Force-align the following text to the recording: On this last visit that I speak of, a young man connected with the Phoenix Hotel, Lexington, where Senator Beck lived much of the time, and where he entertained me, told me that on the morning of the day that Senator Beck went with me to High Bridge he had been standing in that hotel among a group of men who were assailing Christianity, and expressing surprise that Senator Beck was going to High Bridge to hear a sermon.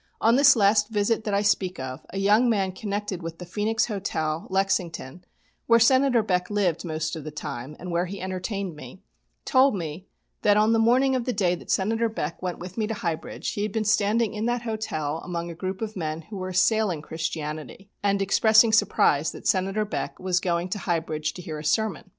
On 0.19 0.35
this 0.35 0.55
last 0.55 0.89
visit 0.89 1.25
that 1.25 1.33
I 1.35 1.43
speak 1.43 1.79
of, 1.79 2.03
a 2.09 2.17
young 2.17 2.49
man 2.49 2.71
connected 2.71 3.21
with 3.21 3.37
the 3.37 3.45
Phoenix 3.45 3.85
Hotel, 3.85 4.47
Lexington, 4.49 5.23
where 5.67 5.77
Senator 5.79 6.23
Beck 6.23 6.49
lived 6.49 6.83
much 6.83 7.15
of 7.15 7.23
the 7.23 7.29
time, 7.29 7.75
and 7.77 7.91
where 7.91 8.07
he 8.07 8.19
entertained 8.19 8.75
me, 8.75 9.03
told 9.45 9.75
me 9.75 10.07
that 10.41 10.57
on 10.57 10.73
the 10.73 10.79
morning 10.79 11.15
of 11.15 11.25
the 11.25 11.31
day 11.33 11.53
that 11.53 11.69
Senator 11.69 12.09
Beck 12.09 12.41
went 12.41 12.57
with 12.57 12.79
me 12.79 12.87
to 12.87 12.95
High 12.95 13.13
Bridge 13.13 13.51
he 13.51 13.61
had 13.61 13.71
been 13.71 13.85
standing 13.85 14.33
in 14.33 14.47
that 14.47 14.63
hotel 14.63 15.21
among 15.23 15.51
a 15.51 15.53
group 15.53 15.83
of 15.83 15.95
men 15.95 16.23
who 16.23 16.37
were 16.37 16.49
assailing 16.49 17.03
Christianity, 17.03 17.91
and 18.01 18.23
expressing 18.23 18.73
surprise 18.73 19.31
that 19.33 19.45
Senator 19.47 19.85
Beck 19.85 20.17
was 20.19 20.39
going 20.39 20.69
to 20.69 20.79
High 20.79 20.99
Bridge 20.99 21.31
to 21.33 21.43
hear 21.43 21.59
a 21.59 21.63
sermon. 21.63 22.09